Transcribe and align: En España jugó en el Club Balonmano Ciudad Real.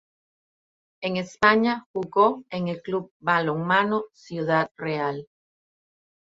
En 1.03 1.17
España 1.17 1.85
jugó 1.93 2.43
en 2.49 2.69
el 2.69 2.81
Club 2.81 3.13
Balonmano 3.19 4.05
Ciudad 4.13 4.71
Real. 4.75 5.27